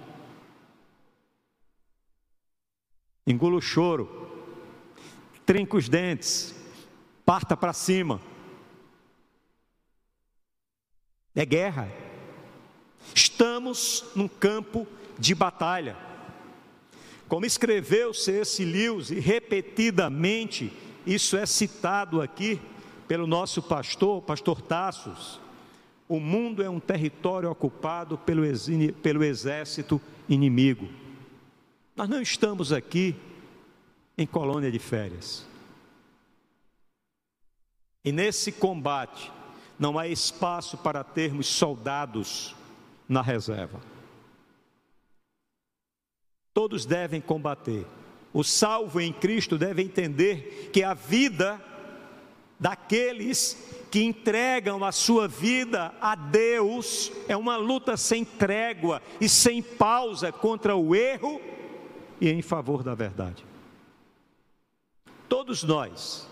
[3.26, 4.30] Engula o choro,
[5.44, 6.54] trinca os dentes,
[7.24, 8.20] parta para cima.
[11.34, 11.90] É guerra.
[13.12, 14.86] Estamos num campo
[15.18, 15.96] de batalha.
[17.26, 18.64] Como escreveu C.S.
[18.64, 20.72] Lewis e repetidamente,
[21.04, 22.60] isso é citado aqui
[23.06, 25.40] pelo nosso pastor, pastor Tassos,
[26.08, 28.42] o mundo é um território ocupado pelo,
[29.02, 30.88] pelo exército inimigo.
[31.96, 33.16] Nós não estamos aqui
[34.16, 35.46] em colônia de férias.
[38.04, 39.32] E nesse combate
[39.78, 42.54] não há espaço para termos soldados
[43.08, 43.80] na reserva.
[46.54, 47.84] Todos devem combater.
[48.32, 51.60] O salvo em Cristo deve entender que a vida
[52.58, 53.56] daqueles
[53.90, 60.32] que entregam a sua vida a Deus é uma luta sem trégua e sem pausa
[60.32, 61.40] contra o erro
[62.20, 63.44] e em favor da verdade.
[65.28, 66.28] Todos nós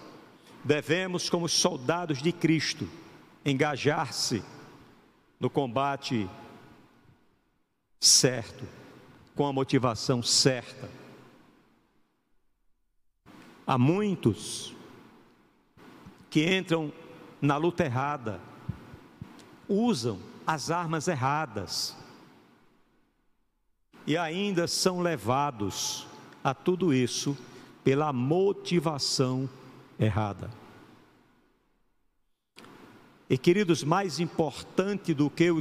[0.62, 2.88] devemos, como soldados de Cristo,
[3.44, 4.42] engajar-se
[5.38, 6.28] no combate
[8.00, 8.64] certo
[9.34, 10.88] com a motivação certa.
[13.66, 14.73] Há muitos
[16.35, 16.93] que entram
[17.41, 18.41] na luta errada,
[19.68, 21.97] usam as armas erradas
[24.05, 26.09] e ainda são levados
[26.43, 27.39] a tudo isso
[27.85, 29.49] pela motivação
[29.97, 30.51] errada.
[33.28, 35.58] E queridos, mais importante do que, eu,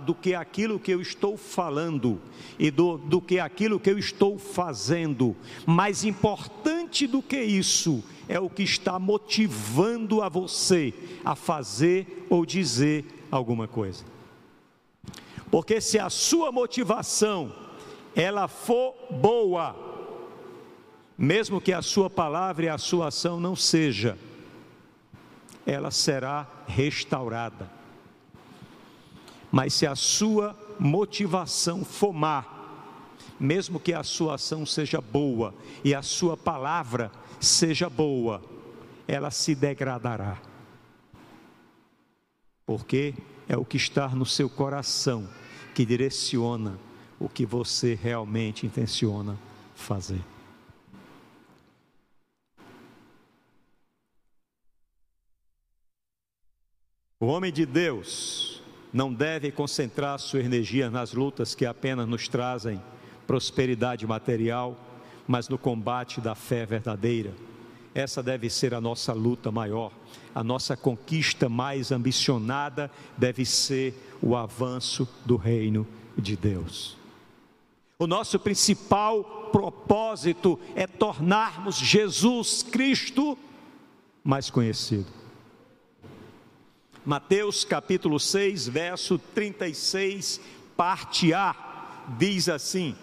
[0.00, 2.18] do que aquilo que eu estou falando
[2.58, 5.36] e do, do que aquilo que eu estou fazendo,
[5.66, 12.46] mais importante do que isso é o que está motivando a você a fazer ou
[12.46, 14.02] dizer alguma coisa.
[15.50, 17.54] Porque se a sua motivação
[18.16, 19.76] ela for boa,
[21.18, 24.16] mesmo que a sua palavra e a sua ação não seja,
[25.66, 27.70] ela será restaurada.
[29.50, 32.44] Mas se a sua motivação for má,
[33.38, 35.54] mesmo que a sua ação seja boa
[35.84, 37.10] e a sua palavra
[37.40, 38.42] seja boa,
[39.06, 40.38] ela se degradará.
[42.66, 43.14] Porque
[43.48, 45.28] é o que está no seu coração
[45.74, 46.78] que direciona
[47.18, 49.38] o que você realmente intenciona
[49.74, 50.33] fazer.
[57.20, 58.62] O homem de Deus
[58.92, 62.82] não deve concentrar sua energia nas lutas que apenas nos trazem
[63.26, 64.76] prosperidade material,
[65.26, 67.32] mas no combate da fé verdadeira.
[67.94, 69.92] Essa deve ser a nossa luta maior.
[70.34, 75.86] A nossa conquista mais ambicionada deve ser o avanço do reino
[76.18, 76.96] de Deus.
[77.96, 83.38] O nosso principal propósito é tornarmos Jesus Cristo
[84.24, 85.23] mais conhecido.
[87.04, 90.40] Mateus capítulo 6, verso 36,
[90.74, 91.54] parte A,
[92.18, 92.96] diz assim: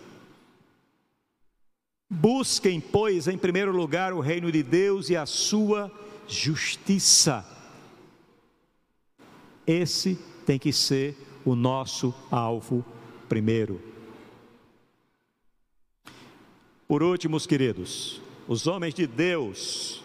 [2.10, 5.92] Busquem, pois, em primeiro lugar o reino de Deus e a sua
[6.28, 7.46] justiça.
[9.68, 12.84] Esse tem que ser o nosso alvo
[13.30, 13.80] primeiro.
[16.88, 20.04] Por último, queridos, os homens de Deus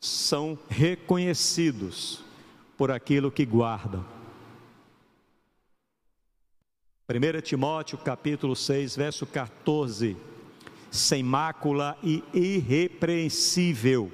[0.00, 2.22] são reconhecidos
[2.82, 4.04] por aquilo que guardam.
[7.08, 10.16] 1 Timóteo capítulo 6, verso 14.
[10.90, 14.10] Sem mácula e irrepreensível,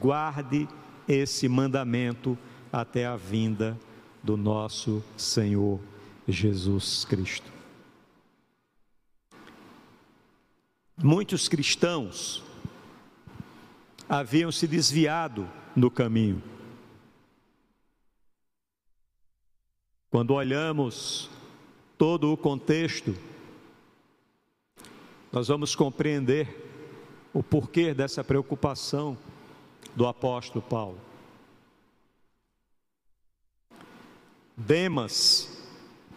[0.00, 0.66] guarde
[1.06, 2.38] esse mandamento
[2.72, 3.78] até a vinda
[4.22, 5.78] do nosso Senhor
[6.26, 7.52] Jesus Cristo.
[10.96, 12.42] Muitos cristãos
[14.08, 16.53] haviam se desviado no caminho
[20.14, 21.28] Quando olhamos
[21.98, 23.16] todo o contexto,
[25.32, 26.46] nós vamos compreender
[27.32, 29.18] o porquê dessa preocupação
[29.96, 31.00] do apóstolo Paulo.
[34.56, 35.60] Demas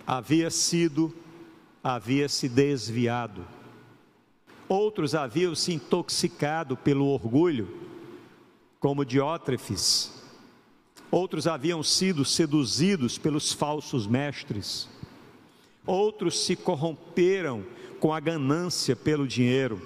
[0.06, 1.12] havia sido,
[1.84, 3.48] havia se desviado.
[4.70, 7.68] Outros haviam se intoxicado pelo orgulho,
[8.80, 10.24] como Diótrefes.
[11.10, 14.90] Outros haviam sido seduzidos pelos falsos mestres.
[15.86, 17.64] Outros se corromperam
[18.00, 19.82] com a ganância pelo dinheiro.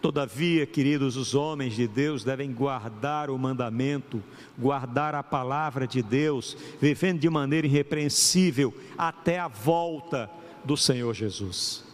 [0.00, 4.22] Todavia, queridos, os homens de Deus devem guardar o mandamento,
[4.56, 10.30] guardar a palavra de Deus, vivendo de maneira irrepreensível até a volta
[10.64, 11.84] do Senhor Jesus.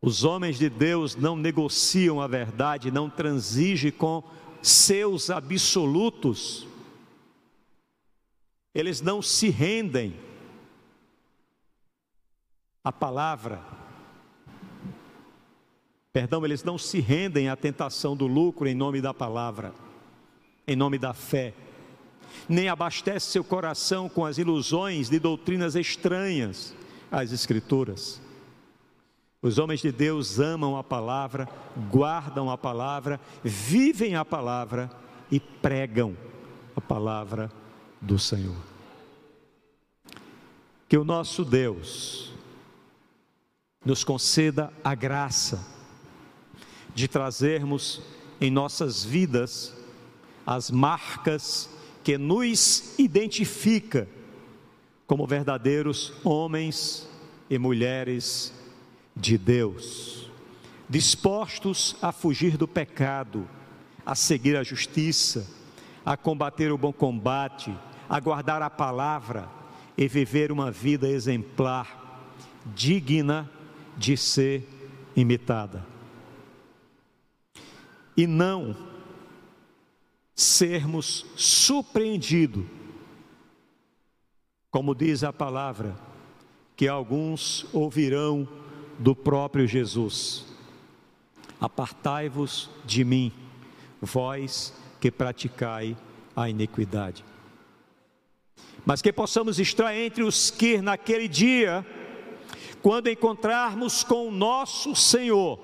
[0.00, 4.24] Os homens de Deus não negociam a verdade, não transigem com
[4.62, 6.66] seus absolutos,
[8.74, 10.14] eles não se rendem
[12.84, 13.80] à palavra
[16.12, 19.72] Perdão, eles não se rendem à tentação do lucro em nome da palavra,
[20.66, 21.54] em nome da fé,
[22.48, 26.74] nem abastece seu coração com as ilusões de doutrinas estranhas
[27.12, 28.20] às Escrituras.
[29.42, 31.48] Os homens de Deus amam a palavra,
[31.90, 34.90] guardam a palavra, vivem a palavra
[35.30, 36.14] e pregam
[36.76, 37.50] a palavra
[38.00, 38.62] do Senhor.
[40.86, 42.34] Que o nosso Deus
[43.82, 45.66] nos conceda a graça
[46.94, 48.02] de trazermos
[48.40, 49.74] em nossas vidas
[50.46, 51.70] as marcas
[52.02, 54.08] que nos identifica
[55.06, 57.08] como verdadeiros homens
[57.48, 58.52] e mulheres
[59.14, 60.30] de Deus,
[60.88, 63.48] dispostos a fugir do pecado,
[64.04, 65.46] a seguir a justiça,
[66.04, 67.76] a combater o bom combate,
[68.08, 69.48] a guardar a palavra
[69.96, 72.24] e viver uma vida exemplar,
[72.74, 73.50] digna
[73.96, 74.66] de ser
[75.14, 75.86] imitada.
[78.16, 78.76] E não
[80.34, 82.64] sermos surpreendidos,
[84.70, 85.94] como diz a palavra,
[86.76, 88.48] que alguns ouvirão
[89.00, 90.44] do próprio Jesus:
[91.58, 93.32] Apartai-vos de mim,
[94.00, 95.96] vós que praticai
[96.36, 97.24] a iniquidade.
[98.84, 101.84] Mas que possamos estar entre os que naquele dia,
[102.82, 105.58] quando encontrarmos com o nosso Senhor,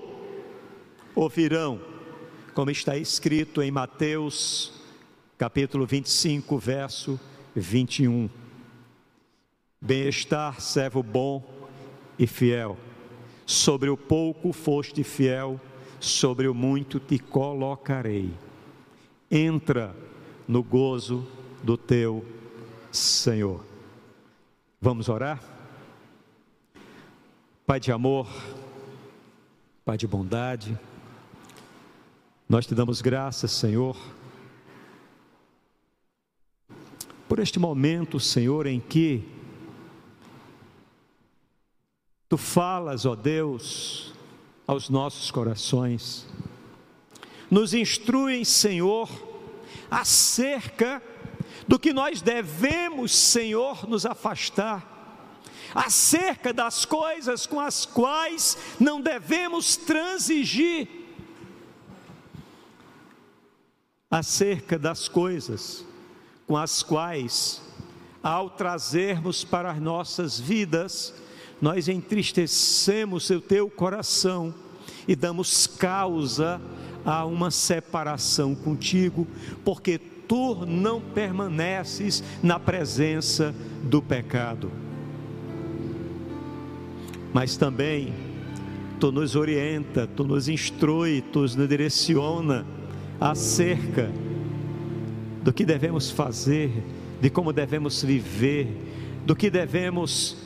[1.15, 1.81] ouvirão
[2.55, 4.73] como está escrito em Mateus,
[5.37, 7.21] capítulo 25, verso
[7.55, 8.31] 21.
[9.79, 11.45] Bem-estar, servo bom
[12.19, 12.79] e fiel.
[13.47, 15.61] Sobre o pouco foste fiel,
[16.01, 18.35] sobre o muito te colocarei.
[19.31, 19.95] Entra
[20.47, 21.27] no gozo
[21.63, 22.25] do teu
[22.91, 23.65] Senhor.
[24.81, 25.41] Vamos orar?
[27.65, 28.29] Pai de amor,
[29.85, 30.77] Pai de bondade,
[32.49, 33.97] nós te damos graças, Senhor,
[37.29, 39.36] por este momento, Senhor, em que
[42.29, 44.13] Tu falas, ó Deus,
[44.67, 46.27] aos nossos corações,
[47.51, 49.09] nos instruem, Senhor,
[49.91, 51.01] acerca
[51.69, 54.95] do que nós devemos, Senhor, nos afastar,
[55.75, 60.89] acerca das coisas com as quais não devemos transigir,
[64.11, 65.85] acerca das coisas
[66.47, 67.61] com as quais,
[68.23, 71.13] ao trazermos para as nossas vidas,
[71.61, 74.55] nós entristecemos o teu coração
[75.09, 76.61] e damos causa
[77.05, 79.27] a uma separação contigo,
[79.65, 84.71] porque tu não permaneces na presença do pecado.
[87.33, 88.13] Mas também
[88.99, 92.67] tu nos orienta, tu nos instrui, tu nos direciona
[93.21, 94.11] acerca
[95.43, 96.83] do que devemos fazer,
[97.21, 98.69] de como devemos viver,
[99.25, 100.46] do que devemos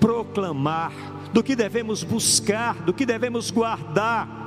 [0.00, 0.92] proclamar,
[1.32, 4.40] do que devemos buscar, do que devemos guardar,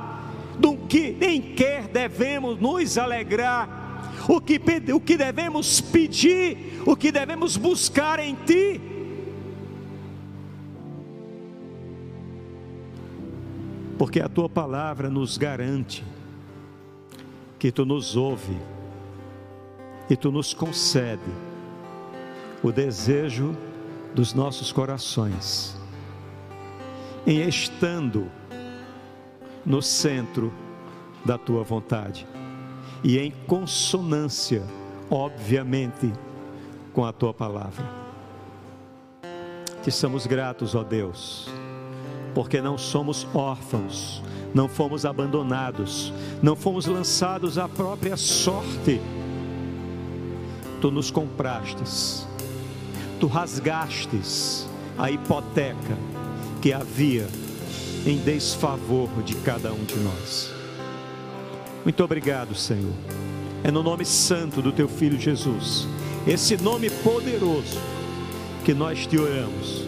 [0.58, 3.84] do que em que devemos nos alegrar,
[4.28, 4.60] o que,
[4.92, 8.80] o que devemos pedir, o que devemos buscar em Ti.
[13.96, 16.04] Porque a Tua palavra nos garante
[17.58, 18.58] que tu nos ouve
[20.10, 21.22] e tu nos concede
[22.62, 23.56] o desejo
[24.14, 25.76] dos nossos corações,
[27.26, 28.30] em estando
[29.66, 30.52] no centro
[31.24, 32.26] da tua vontade
[33.02, 34.62] e em consonância,
[35.10, 36.12] obviamente,
[36.92, 37.84] com a tua palavra.
[39.82, 41.48] Te somos gratos, ó Deus,
[42.34, 44.22] porque não somos órfãos,
[44.54, 46.12] não fomos abandonados,
[46.42, 49.00] não fomos lançados à própria sorte.
[50.80, 52.26] Tu nos comprastes,
[53.24, 54.68] tu rasgastes
[54.98, 55.96] a hipoteca
[56.60, 57.26] que havia
[58.04, 60.52] em desfavor de cada um de nós.
[61.82, 62.92] Muito obrigado, Senhor.
[63.62, 65.88] É no nome santo do teu filho Jesus,
[66.26, 67.80] esse nome poderoso,
[68.62, 69.86] que nós te oramos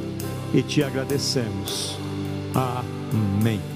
[0.54, 1.98] e te agradecemos.
[2.54, 3.75] Amém.